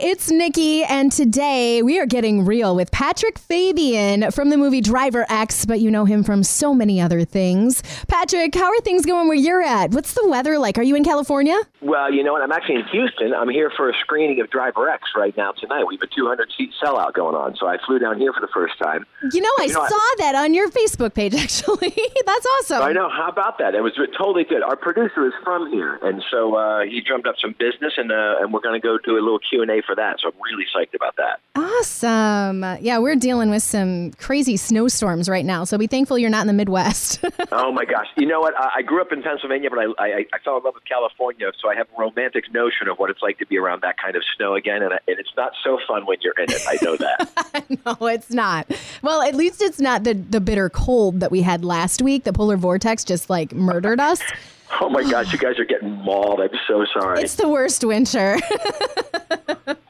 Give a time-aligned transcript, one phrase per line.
[0.00, 5.26] it's Nikki, and today we are getting real with Patrick Fabian from the movie Driver
[5.28, 7.82] X, but you know him from so many other things.
[8.08, 9.90] Patrick, how are things going where you're at?
[9.92, 10.78] What's the weather like?
[10.78, 11.58] Are you in California?
[11.80, 12.42] Well, you know what?
[12.42, 13.34] I'm actually in Houston.
[13.34, 15.84] I'm here for a screening of Driver X right now tonight.
[15.86, 18.48] We have a 200 seat sellout going on, so I flew down here for the
[18.54, 19.04] first time.
[19.32, 21.94] You know, I You know, I- saw that on your Facebook page, actually.
[22.26, 22.82] That's awesome.
[22.82, 23.08] I know.
[23.10, 23.74] How about that?
[23.74, 24.62] It was totally good.
[24.62, 28.36] Our producer is from here, and so uh, he drummed up some business, and uh,
[28.40, 30.20] and we're going to go do a little Q for that.
[30.20, 31.40] So I'm really psyched about that.
[31.54, 32.64] Awesome.
[32.80, 36.46] Yeah, we're dealing with some crazy snowstorms right now, so be thankful you're not in
[36.46, 37.24] the Midwest.
[37.52, 38.06] oh my gosh!
[38.16, 38.54] You know what?
[38.56, 41.50] I, I grew up in Pennsylvania, but I, I I fell in love with California,
[41.60, 44.16] so I have a romantic notion of what it's like to be around that kind
[44.16, 46.62] of snow again, and, I, and it's not so fun when you're in it.
[46.66, 47.82] I know that.
[48.00, 48.70] no, it's not.
[49.02, 52.24] Well, at least it's not the, the bitter cold that we had last week.
[52.24, 54.20] The polar vortex just like murdered us.
[54.80, 55.32] oh my gosh!
[55.32, 56.40] You guys are getting mauled.
[56.40, 57.22] I'm so sorry.
[57.22, 58.38] It's the worst winter.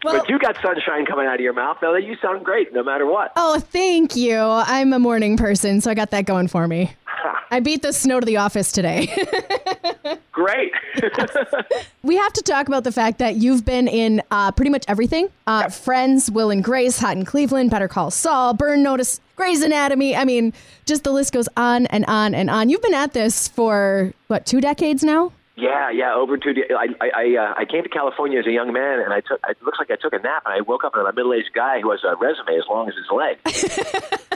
[0.03, 1.97] But you got sunshine coming out of your mouth, though.
[1.97, 3.33] You sound great, no matter what.
[3.37, 4.39] oh, thank you.
[4.39, 6.93] I'm a morning person, so I got that going for me.
[7.51, 9.09] I beat the snow to the office today.
[10.33, 10.73] Great.
[12.03, 15.29] we have to talk about the fact that you've been in uh, pretty much everything
[15.47, 20.17] uh, Friends, Will and Grace, Hot in Cleveland, Better Call Saul, Burn Notice, Grey's Anatomy.
[20.17, 20.53] I mean,
[20.87, 22.71] just the list goes on and on and on.
[22.71, 25.33] You've been at this for, what, two decades now?
[25.63, 26.15] Yeah, yeah.
[26.15, 26.53] Over two.
[26.55, 29.21] the, I, I, I, uh, I came to California as a young man, and I
[29.21, 29.41] took.
[29.49, 31.53] It looks like I took a nap, and I woke up and I'm a middle-aged
[31.55, 33.39] guy who has a resume as long as his leg.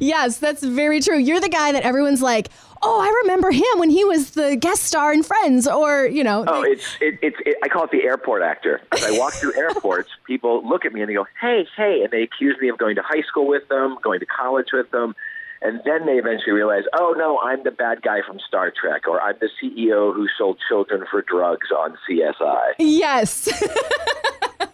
[0.00, 1.18] Yes, that's very true.
[1.18, 2.48] You're the guy that everyone's like,
[2.82, 6.44] oh, I remember him when he was the guest star in Friends, or, you know.
[6.46, 8.80] Oh, they- it's it, it's it, I call it the airport actor.
[8.92, 12.10] As I walk through airports, people look at me and they go, "Hey, hey," and
[12.10, 15.14] they accuse me of going to high school with them, going to college with them,
[15.62, 19.20] and then they eventually realize, "Oh no, I'm the bad guy from Star Trek, or
[19.20, 23.48] I'm the CEO who sold children for drugs on CSI." Yes.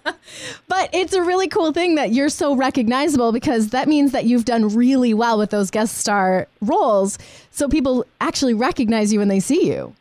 [0.68, 4.44] but it's a really cool thing that you're so recognizable because that means that you've
[4.44, 7.18] done really well with those guest star roles.
[7.50, 9.94] So people actually recognize you when they see you.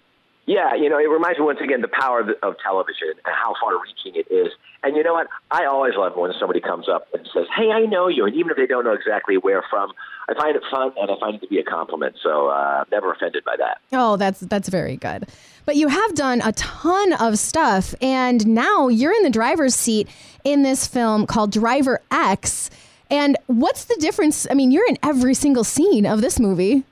[0.51, 3.53] Yeah, you know, it reminds me once again the power of, of television and how
[3.61, 4.51] far-reaching it is.
[4.83, 5.27] And you know what?
[5.49, 8.51] I always love when somebody comes up and says, "Hey, I know you," and even
[8.51, 9.93] if they don't know exactly where from,
[10.27, 12.17] I find it fun and I find it to be a compliment.
[12.21, 13.77] So uh, never offended by that.
[13.93, 15.29] Oh, that's that's very good.
[15.65, 20.09] But you have done a ton of stuff and now you're in the driver's seat
[20.43, 22.69] in this film called Driver X.
[23.09, 24.47] And what's the difference?
[24.49, 26.83] I mean, you're in every single scene of this movie.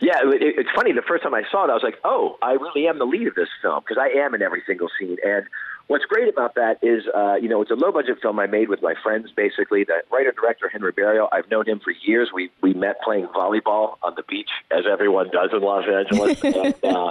[0.00, 0.92] Yeah, it, it- it's funny.
[0.92, 3.26] The first time I saw it, I was like, "Oh, I really am the lead
[3.26, 5.46] of this film because I am in every single scene." And
[5.88, 8.80] what's great about that is, uh, you know, it's a low-budget film I made with
[8.82, 9.30] my friends.
[9.34, 11.28] Basically, the writer-director Henry Barrial.
[11.32, 12.30] I've known him for years.
[12.32, 16.40] We we met playing volleyball on the beach, as everyone does in Los Angeles.
[16.44, 17.10] and, uh,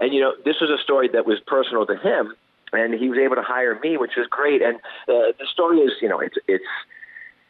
[0.00, 2.34] and you know, this was a story that was personal to him,
[2.72, 4.60] and he was able to hire me, which was great.
[4.60, 4.76] And
[5.08, 6.64] uh, the story is, you know, it's it's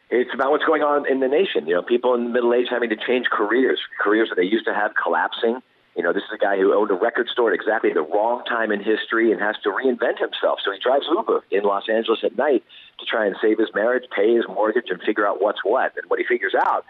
[0.09, 1.67] it's about what's going on in the nation.
[1.67, 4.65] You know, people in the middle age having to change careers, careers that they used
[4.65, 5.59] to have collapsing.
[5.95, 8.43] You know, this is a guy who owned a record store at exactly the wrong
[8.45, 10.59] time in history and has to reinvent himself.
[10.63, 12.63] So he drives Uber in Los Angeles at night
[12.99, 15.97] to try and save his marriage, pay his mortgage, and figure out what's what.
[15.97, 16.85] And what he figures out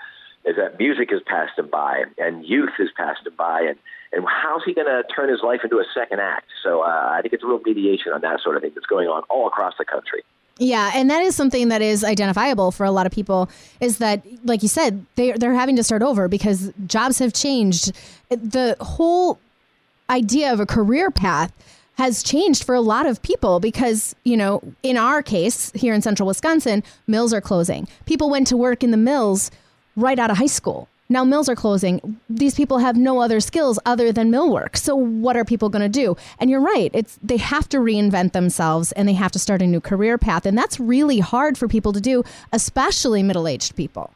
[0.45, 3.77] is that music has passed him by and youth has passed him by and
[4.13, 6.47] and how's he going to turn his life into a second act?
[6.63, 9.09] So uh, I think it's a real mediation on that sort of thing that's going
[9.09, 10.23] on all across the country.
[10.59, 14.23] Yeah, and that is something that is identifiable for a lot of people is that
[14.43, 17.91] like you said, they they're having to start over because jobs have changed.
[18.29, 19.39] The whole
[20.09, 21.51] idea of a career path
[21.97, 26.01] has changed for a lot of people because, you know, in our case here in
[26.01, 27.87] central Wisconsin, mills are closing.
[28.05, 29.49] People went to work in the mills
[29.95, 30.87] right out of high school.
[31.09, 32.19] Now mills are closing.
[32.29, 34.75] These people have no other skills other than mill work.
[34.75, 36.17] So what are people going to do?
[36.39, 36.91] And you're right.
[36.93, 40.45] It's they have to reinvent themselves and they have to start a new career path
[40.45, 44.11] and that's really hard for people to do, especially middle-aged people.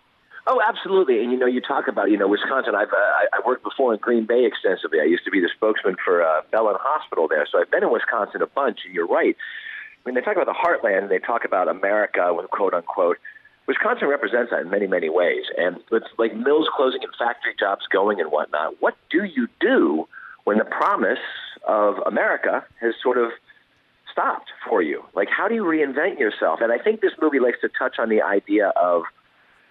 [0.47, 1.21] Oh, absolutely.
[1.21, 2.73] And you know, you talk about you know Wisconsin.
[2.75, 4.99] I've uh, I I worked before in Green Bay extensively.
[4.99, 7.91] I used to be the spokesman for uh, Bellin Hospital there, so I've been in
[7.91, 8.79] Wisconsin a bunch.
[8.85, 9.37] And you're right.
[10.03, 13.17] When they talk about the heartland, they talk about America, with quote unquote.
[13.71, 15.45] Wisconsin represents that in many, many ways.
[15.57, 18.81] And it's like mills closing and factory jobs going and whatnot.
[18.81, 20.09] What do you do
[20.43, 21.23] when the promise
[21.65, 23.31] of America has sort of
[24.11, 25.05] stopped for you?
[25.15, 26.59] Like, how do you reinvent yourself?
[26.61, 29.03] And I think this movie likes to touch on the idea of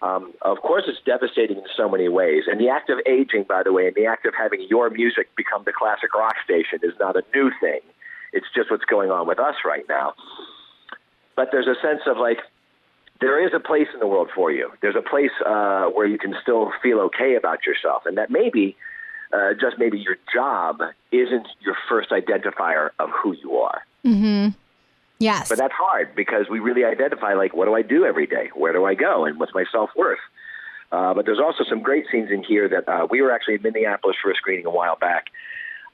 [0.03, 2.45] um, of course, it's devastating in so many ways.
[2.47, 5.29] And the act of aging, by the way, and the act of having your music
[5.37, 7.81] become the classic rock station is not a new thing.
[8.33, 10.15] It's just what's going on with us right now.
[11.37, 12.39] But there's a sense of like,
[13.21, 14.71] there is a place in the world for you.
[14.81, 18.77] There's a place uh, where you can still feel okay about yourself, and that maybe,
[19.33, 20.81] uh, just maybe, your job
[21.13, 23.83] isn't your first identifier of who you are.
[25.19, 25.51] Yes.
[25.51, 28.49] But that's hard because we really identify like, what do I do every day?
[28.55, 29.27] Where do I go?
[29.27, 30.19] And what's my self worth?
[30.93, 33.63] Uh, but there's also some great scenes in here that uh, we were actually in
[33.63, 35.27] Minneapolis for a screening a while back.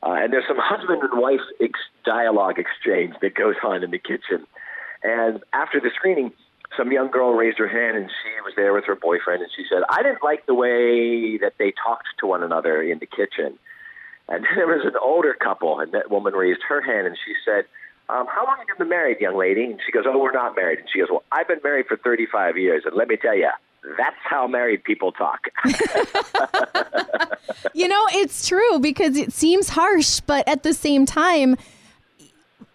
[0.02, 3.98] Uh, and there's some husband and wife ex- dialogue exchange that goes on in the
[3.98, 4.46] kitchen.
[5.02, 6.32] And after the screening,
[6.76, 9.64] some young girl raised her hand and she was there with her boyfriend and she
[9.68, 13.58] said, I didn't like the way that they talked to one another in the kitchen.
[14.28, 17.64] And there was an older couple and that woman raised her hand and she said,
[18.08, 19.64] um, how long have you been married, young lady?
[19.64, 20.78] And she goes, oh, we're not married.
[20.78, 22.84] And she goes, well, I've been married for 35 years.
[22.86, 23.50] And let me tell you,
[23.98, 25.48] that's how married people talk.
[27.74, 31.56] you know, it's true because it seems harsh, but at the same time,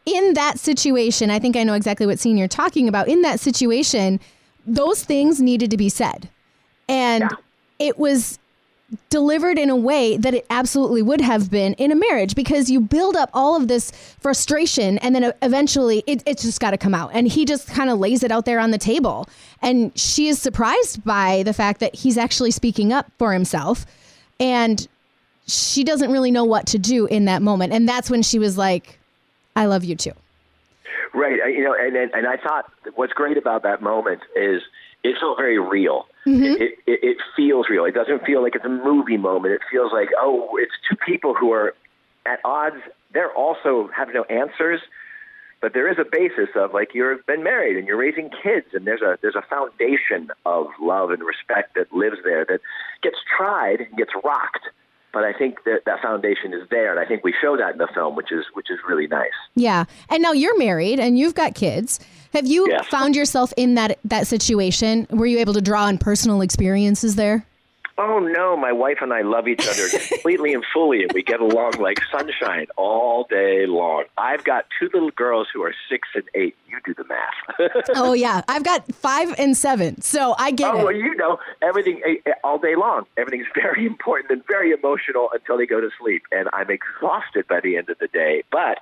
[0.06, 3.08] in that situation, I think I know exactly what scene you're talking about.
[3.08, 4.20] In that situation,
[4.66, 6.30] those things needed to be said.
[6.88, 7.38] And yeah.
[7.80, 8.40] it was
[9.10, 12.82] delivered in a way that it absolutely would have been in a marriage because you
[12.82, 16.94] build up all of this frustration and then eventually it, it's just got to come
[16.94, 17.12] out.
[17.14, 19.28] And he just kind of lays it out there on the table.
[19.62, 23.86] And she is surprised by the fact that he's actually speaking up for himself.
[24.40, 24.86] And
[25.48, 27.74] she doesn't really know what to do in that moment.
[27.74, 29.00] And that's when she was like,
[29.56, 30.14] I love you too.
[31.14, 31.38] Right.
[31.54, 34.62] You know, and, and, and I thought what's great about that moment is
[35.04, 36.08] it felt very real.
[36.26, 36.62] Mm-hmm.
[36.62, 37.86] It, it, it feels real.
[37.86, 39.54] It doesn't feel like it's a movie moment.
[39.54, 41.74] It feels like, oh, it's two people who are
[42.26, 42.78] at odds.
[43.14, 44.80] They're also have no answers,
[45.60, 48.86] but there is a basis of like you've been married and you're raising kids, and
[48.86, 52.62] there's a there's a foundation of love and respect that lives there that
[53.02, 54.70] gets tried and gets rocked
[55.14, 57.78] but I think that that foundation is there, and I think we show that in
[57.78, 59.30] the film, which is which is really nice.
[59.56, 62.00] Yeah, and now you're married and you've got kids.
[62.34, 62.88] Have you yes.
[62.88, 65.08] found yourself in that that situation?
[65.10, 67.46] Were you able to draw on personal experiences there?
[68.04, 71.40] Oh no, my wife and I love each other completely and fully, and we get
[71.40, 74.06] along like sunshine all day long.
[74.18, 76.56] I've got two little girls who are six and eight.
[76.68, 77.84] You do the math.
[77.96, 80.84] oh yeah, I've got five and seven, so I get oh, it.
[80.84, 83.06] well, you know everything eh, eh, all day long.
[83.18, 87.60] Everything's very important and very emotional until they go to sleep, and I'm exhausted by
[87.60, 88.44] the end of the day.
[88.52, 88.80] But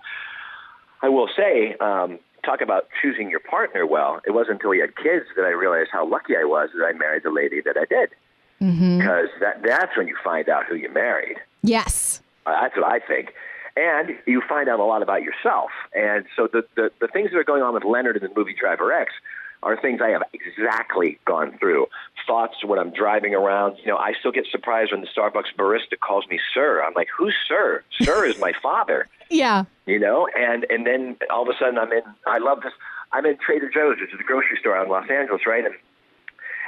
[1.01, 1.75] I will say.
[1.81, 4.21] Um, talk about choosing your partner well.
[4.25, 6.94] It wasn't until we had kids that I realized how lucky I was that I
[6.94, 8.12] married the lady that I did
[8.62, 8.98] mm-hmm.
[8.98, 11.38] because that that's when you find out who you married.
[11.64, 13.34] Yes, uh, that's what I think.
[13.76, 15.70] And you find out a lot about yourself.
[15.94, 18.54] And so the, the, the things that are going on with Leonard in the movie
[18.54, 19.14] Driver X
[19.64, 21.88] are things I have exactly gone through.
[22.26, 23.78] Thoughts when I'm driving around.
[23.80, 26.84] You know, I still get surprised when the Starbucks barista calls me sir.
[26.84, 27.84] I'm like, who's sir?
[28.02, 29.08] Sir is my father.
[29.32, 29.66] Yeah.
[29.86, 32.02] You know, and and then all of a sudden I'm in.
[32.26, 32.74] I love this.
[33.12, 35.64] I'm in Trader Joe's, which is a grocery store out in Los Angeles, right?
[35.64, 35.76] And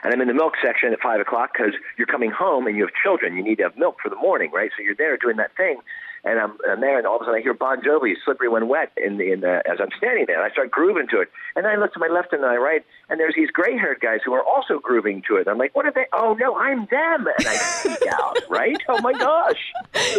[0.03, 2.83] and I'm in the milk section at five o'clock because you're coming home and you
[2.83, 3.35] have children.
[3.35, 4.71] You need to have milk for the morning, right?
[4.75, 5.79] So you're there doing that thing,
[6.23, 8.67] and I'm, I'm there, and all of a sudden I hear Bon Jovi, "Slippery When
[8.67, 10.41] Wet," in the, in the, as I'm standing there.
[10.41, 12.57] And I start grooving to it, and then I look to my left and my
[12.57, 15.47] right, and there's these gray-haired guys who are also grooving to it.
[15.47, 16.05] I'm like, "What are they?
[16.13, 18.77] Oh no, I'm them!" And I freak out, right?
[18.87, 19.71] Oh my gosh.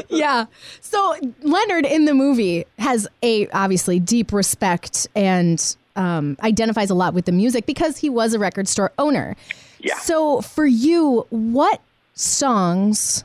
[0.09, 0.47] yeah.
[0.81, 7.15] So Leonard in the movie has a obviously deep respect and um, identifies a lot
[7.15, 9.37] with the music because he was a record store owner.
[9.81, 9.99] Yeah.
[9.99, 11.81] So for you, what
[12.15, 13.25] songs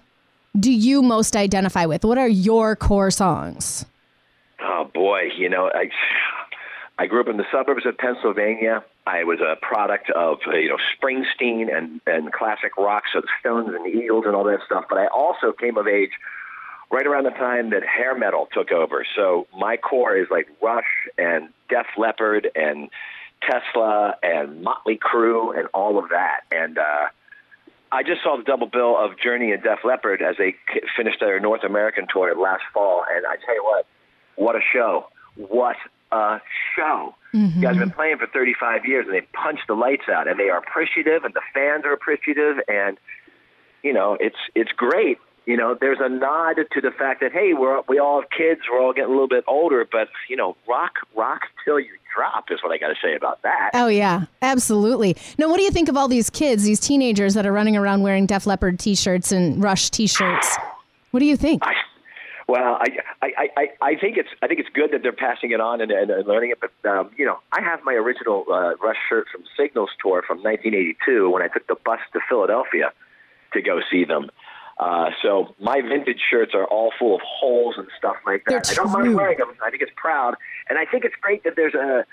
[0.59, 2.03] do you most identify with?
[2.03, 3.85] What are your core songs?
[4.59, 5.89] Oh boy, you know, I
[6.99, 8.83] I grew up in the suburbs of Pennsylvania.
[9.05, 13.69] I was a product of you know Springsteen and and classic rock, so the Stones
[13.69, 14.85] and the Eagles and all that stuff.
[14.89, 16.11] But I also came of age
[16.89, 19.05] right around the time that hair metal took over.
[19.15, 22.89] So my core is like Rush and Def Leppard and
[23.41, 26.41] Tesla and Motley Crue and all of that.
[26.51, 27.07] And uh,
[27.91, 30.55] I just saw the double bill of Journey and Def Leppard as they
[30.95, 33.03] finished their North American tour last fall.
[33.09, 33.85] And I tell you what,
[34.35, 35.07] what a show!
[35.35, 35.77] What
[36.11, 36.39] a
[36.75, 37.15] show!
[37.33, 37.59] Mm-hmm.
[37.59, 40.39] You guys have been playing for 35 years, and they punched the lights out, and
[40.39, 42.97] they are appreciative, and the fans are appreciative, and
[43.83, 47.53] you know it's it's great you know, there's a nod to the fact that hey,
[47.53, 50.57] we're we all have kids, we're all getting a little bit older, but you know,
[50.67, 53.71] rock rock till you drop is what I got to say about that.
[53.73, 55.15] Oh yeah, absolutely.
[55.37, 58.01] Now, what do you think of all these kids, these teenagers that are running around
[58.01, 60.57] wearing Def Leppard T-shirts and Rush T-shirts?
[61.11, 61.65] What do you think?
[61.65, 61.73] I,
[62.49, 62.87] well, I,
[63.21, 65.91] I, I, I think it's I think it's good that they're passing it on and,
[65.91, 66.59] and, and learning it.
[66.59, 70.43] But um, you know, I have my original uh, Rush shirt from Signals tour from
[70.43, 72.91] 1982 when I took the bus to Philadelphia
[73.53, 74.29] to go see them.
[74.79, 78.69] Uh, so my vintage shirts are all full of holes and stuff like that.
[78.69, 79.53] I don't mind wearing them.
[79.65, 80.35] I think it's proud,
[80.69, 82.05] and I think it's great that there's a,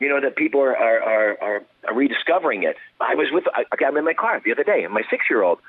[0.00, 2.76] you know, that people are are, are, are rediscovering it.
[3.00, 5.42] I was with, okay, I'm in my car the other day, and my six year
[5.42, 5.60] old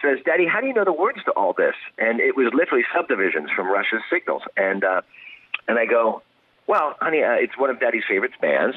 [0.00, 2.84] says, "Daddy, how do you know the words to all this?" And it was literally
[2.94, 5.00] subdivisions from Rush's Signals, and uh,
[5.68, 6.22] and I go,
[6.66, 8.76] Well, honey, uh, it's one of Daddy's favorite bands.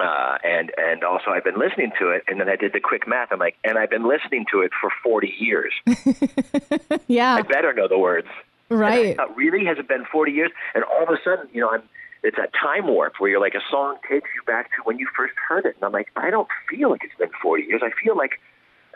[0.00, 3.06] Uh, and and also I've been listening to it, and then I did the quick
[3.06, 3.28] math.
[3.30, 5.72] I'm like, and I've been listening to it for 40 years.
[7.06, 8.26] yeah, I better know the words.
[8.68, 9.16] Right?
[9.16, 10.50] Thought, really, has it been 40 years?
[10.74, 11.82] And all of a sudden, you know, I'm.
[12.24, 15.06] It's a time warp where you're like a song takes you back to when you
[15.14, 17.82] first heard it, and I'm like, I don't feel like it's been 40 years.
[17.84, 18.40] I feel like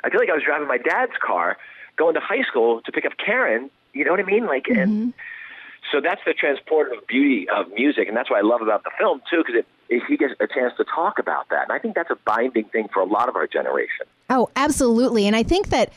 [0.02, 1.58] I feel like I was driving my dad's car
[1.96, 3.70] going to high school to pick up Karen.
[3.92, 4.46] You know what I mean?
[4.46, 4.80] Like, mm-hmm.
[4.80, 5.14] and
[5.92, 9.20] so that's the transportive beauty of music, and that's what I love about the film
[9.30, 11.94] too, because it, it, he gets a chance to talk about that, and I think
[11.94, 14.06] that's a binding thing for a lot of our generation.
[14.30, 15.92] Oh, absolutely, and I think that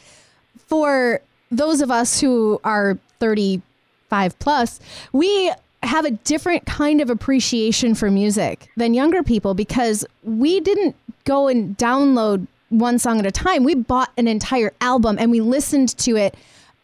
[0.68, 1.22] for
[1.52, 4.80] those of us who are thirty-five plus,
[5.12, 5.52] we
[5.84, 10.96] have a different kind of appreciation for music than younger people because we didn't
[11.26, 13.64] go and download one song at a time.
[13.64, 16.36] We bought an entire album and we listened to it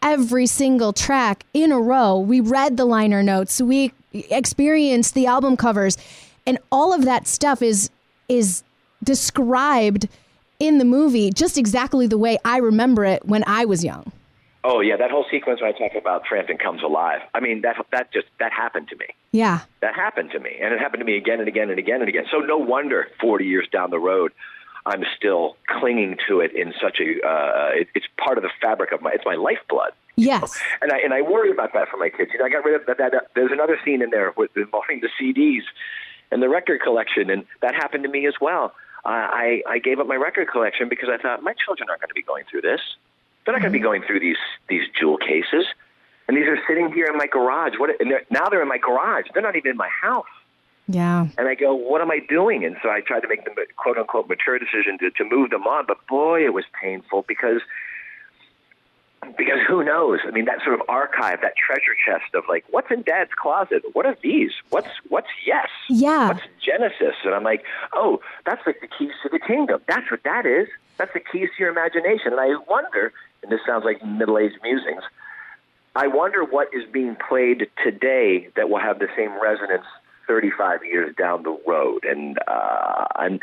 [0.02, 2.20] every single track in a row.
[2.20, 5.98] We read the liner notes, we experienced the album covers,
[6.48, 7.92] and all of that stuff is
[8.28, 8.64] is
[9.04, 10.08] described
[10.60, 14.12] in the movie just exactly the way I remember it when I was young.
[14.64, 17.20] Oh yeah, that whole sequence when I talk about Frampton comes alive.
[17.36, 19.06] I mean that that just that happened to me.
[19.32, 22.00] Yeah, that happened to me, and it happened to me again and again and again
[22.00, 22.26] and again.
[22.32, 24.32] So no wonder forty years down the road,
[24.86, 27.26] I'm still clinging to it in such a.
[27.26, 29.12] Uh, it, it's part of the fabric of my.
[29.12, 29.92] It's my lifeblood.
[30.16, 30.60] Yes.
[30.82, 32.32] And I and I worry about that for my kids.
[32.34, 32.98] You know, I got rid of that.
[32.98, 35.62] that uh, there's another scene in there with involving the CDs
[36.32, 38.74] and the record collection, and that happened to me as well.
[39.06, 42.10] Uh, I I gave up my record collection because I thought my children aren't going
[42.10, 42.82] to be going through this.
[43.46, 43.86] They're not going to be mm-hmm.
[43.86, 44.38] going through these
[44.70, 45.66] these jewel cases,
[46.28, 47.74] and these are sitting here in my garage.
[47.78, 47.90] What?
[48.02, 49.26] And they're, now they're in my garage.
[49.34, 50.26] They're not even in my house.
[50.88, 51.28] Yeah.
[51.38, 52.64] And I go, what am I doing?
[52.64, 55.68] And so I tried to make the quote unquote mature decision to, to move them
[55.68, 55.86] on.
[55.86, 57.62] But boy, it was painful because
[59.38, 60.20] because who knows?
[60.26, 63.84] I mean, that sort of archive, that treasure chest of like, what's in Dad's closet?
[63.94, 64.52] What are these?
[64.70, 65.68] What's what's yes?
[65.90, 66.30] Yeah.
[66.30, 67.16] What's Genesis?
[67.24, 69.82] And I'm like, oh, that's like the keys to the kingdom.
[69.88, 70.68] That's what that is.
[70.98, 72.32] That's the keys to your imagination.
[72.32, 75.04] And I wonder, and this sounds like middle-aged musings.
[75.96, 79.86] I wonder what is being played today that will have the same resonance
[80.28, 83.40] 35 years down the road, and uh, I'm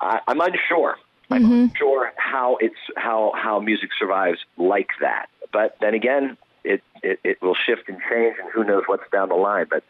[0.00, 0.96] I, I'm unsure.
[1.30, 1.52] I'm mm-hmm.
[1.52, 5.26] unsure how it's how how music survives like that.
[5.52, 9.28] But then again, it, it it will shift and change, and who knows what's down
[9.28, 9.66] the line.
[9.70, 9.84] But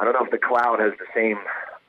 [0.00, 1.38] I don't know if the cloud has the same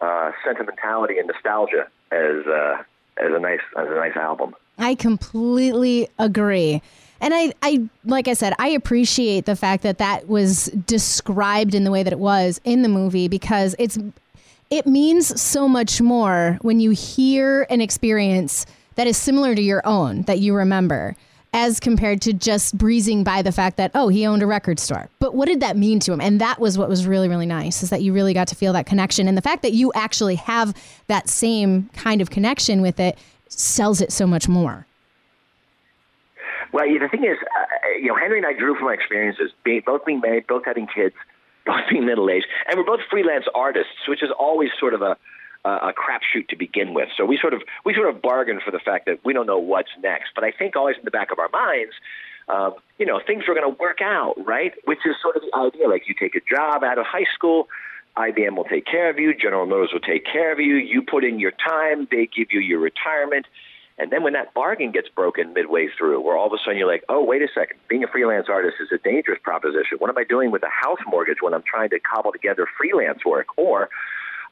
[0.02, 2.84] uh, sentimentality and nostalgia as uh,
[3.18, 4.56] as a nice as a nice album.
[4.78, 6.82] I completely agree.
[7.20, 11.84] And I, I, like I said, I appreciate the fact that that was described in
[11.84, 13.98] the way that it was in the movie because it's,
[14.70, 19.86] it means so much more when you hear an experience that is similar to your
[19.86, 21.16] own that you remember
[21.54, 25.10] as compared to just breezing by the fact that oh he owned a record store.
[25.20, 26.20] But what did that mean to him?
[26.20, 28.74] And that was what was really really nice is that you really got to feel
[28.74, 29.28] that connection.
[29.28, 30.76] And the fact that you actually have
[31.08, 34.86] that same kind of connection with it sells it so much more.
[36.74, 39.82] Well, the thing is, uh, you know, Henry and I drew from our experiences, being,
[39.86, 41.16] both being married, both having kids,
[41.68, 45.18] both being middle aged, and we're both freelance artists, which is always sort of a
[45.66, 47.10] a crapshoot to begin with.
[47.18, 49.58] So we sort of we sort of bargain for the fact that we don't know
[49.58, 50.30] what's next.
[50.34, 51.94] But I think always in the back of our minds,
[52.48, 54.74] um, you know, things are going to work out, right?
[54.86, 55.90] Which is sort of the idea.
[55.90, 57.68] Like you take a job out of high school,
[58.16, 60.76] IBM will take care of you, General Motors will take care of you.
[60.76, 63.46] You put in your time, they give you your retirement.
[64.00, 66.88] And then when that bargain gets broken midway through, where all of a sudden you're
[66.88, 69.98] like, oh, wait a second, being a freelance artist is a dangerous proposition.
[69.98, 73.25] What am I doing with a house mortgage when I'm trying to cobble together freelance
[73.25, 73.48] work?
[73.58, 73.89] Or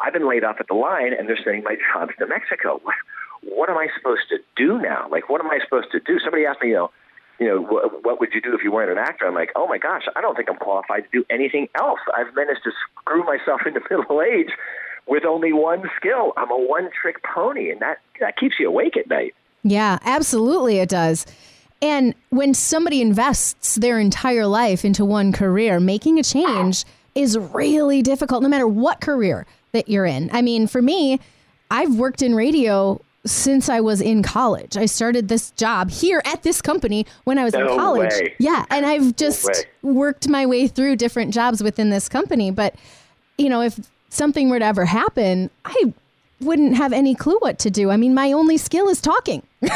[0.01, 2.81] I've been laid off at the line and they're sending my jobs to Mexico.
[2.83, 2.95] What,
[3.43, 5.07] what am I supposed to do now?
[5.11, 6.17] Like, what am I supposed to do?
[6.19, 6.91] Somebody asked me, you know,
[7.39, 9.27] you know, what, what would you do if you weren't an actor?
[9.27, 11.99] I'm like, oh my gosh, I don't think I'm qualified to do anything else.
[12.17, 14.49] I've managed to screw myself into middle age
[15.07, 16.33] with only one skill.
[16.37, 19.35] I'm a one trick pony, and that, that keeps you awake at night.
[19.63, 21.25] Yeah, absolutely, it does.
[21.81, 28.01] And when somebody invests their entire life into one career, making a change is really
[28.01, 30.29] difficult, no matter what career that you're in.
[30.33, 31.19] I mean, for me,
[31.69, 34.77] I've worked in radio since I was in college.
[34.77, 38.11] I started this job here at this company when I was no in college.
[38.11, 38.35] Way.
[38.39, 39.49] Yeah, and I've just
[39.83, 42.51] no worked my way through different jobs within this company.
[42.51, 42.75] But,
[43.37, 43.79] you know, if
[44.15, 45.93] something were to ever happen, I
[46.41, 47.89] wouldn't have any clue what to do.
[47.89, 49.43] I mean, my only skill is talking.
[49.61, 49.69] hey,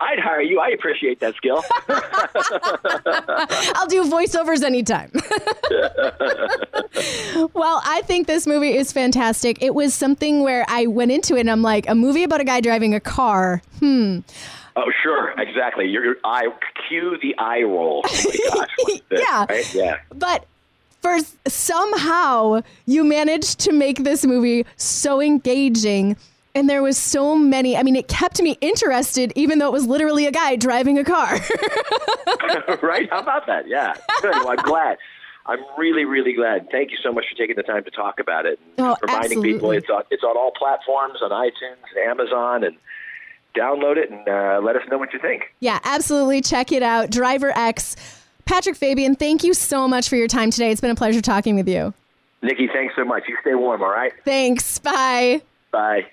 [0.00, 0.60] I'd hire you.
[0.60, 1.64] I appreciate that skill.
[3.76, 5.10] I'll do voiceovers anytime.
[7.54, 9.62] well, I think this movie is fantastic.
[9.62, 12.44] It was something where I went into it and I'm like, a movie about a
[12.44, 13.62] guy driving a car.
[13.78, 14.20] Hmm.
[14.76, 15.86] Oh, sure, exactly.
[15.86, 16.48] Your, your eye,
[16.88, 18.02] cue the eye roll.
[18.04, 18.68] Oh gosh,
[19.10, 19.74] yeah, right?
[19.74, 19.96] yeah.
[20.12, 20.46] But
[21.04, 26.16] first somehow you managed to make this movie so engaging.
[26.54, 29.86] And there was so many i mean it kept me interested even though it was
[29.86, 31.38] literally a guy driving a car.
[32.82, 33.08] Right?
[33.10, 33.68] How about that?
[33.68, 33.94] Yeah.
[34.22, 34.34] Good.
[34.34, 34.98] Well, i'm glad.
[35.46, 36.70] I'm really really glad.
[36.70, 39.38] Thank you so much for taking the time to talk about it and oh, reminding
[39.38, 39.52] absolutely.
[39.52, 42.76] people it's on it's on all platforms on itunes and amazon and
[43.54, 45.52] download it and uh, let us know what you think.
[45.60, 46.40] Yeah absolutely.
[46.40, 47.10] Check it out.
[47.10, 47.96] Driver x
[48.44, 50.70] Patrick Fabian, thank you so much for your time today.
[50.70, 51.94] It's been a pleasure talking with you.
[52.42, 53.24] Nikki, thanks so much.
[53.28, 54.12] You stay warm, all right?
[54.24, 54.78] Thanks.
[54.78, 55.40] Bye.
[55.72, 56.06] Bye.